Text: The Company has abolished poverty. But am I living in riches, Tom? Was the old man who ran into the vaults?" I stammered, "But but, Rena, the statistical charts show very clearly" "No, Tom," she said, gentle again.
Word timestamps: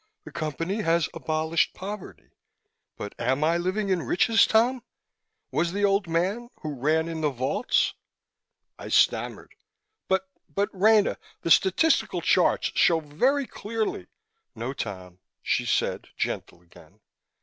The 0.23 0.31
Company 0.31 0.81
has 0.81 1.09
abolished 1.13 1.75
poverty. 1.75 2.31
But 2.97 3.13
am 3.19 3.43
I 3.43 3.57
living 3.59 3.89
in 3.89 4.01
riches, 4.01 4.47
Tom? 4.47 4.83
Was 5.51 5.73
the 5.73 5.85
old 5.85 6.07
man 6.07 6.49
who 6.63 6.73
ran 6.73 7.07
into 7.07 7.27
the 7.27 7.29
vaults?" 7.29 7.93
I 8.79 8.87
stammered, 8.87 9.53
"But 10.07 10.27
but, 10.49 10.69
Rena, 10.73 11.19
the 11.43 11.51
statistical 11.51 12.21
charts 12.21 12.71
show 12.73 12.99
very 12.99 13.45
clearly" 13.45 14.07
"No, 14.55 14.73
Tom," 14.73 15.19
she 15.43 15.67
said, 15.67 16.07
gentle 16.17 16.63
again. 16.63 16.99